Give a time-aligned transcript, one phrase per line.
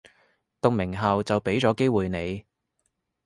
[0.61, 2.43] 讀名校就畀咗機會你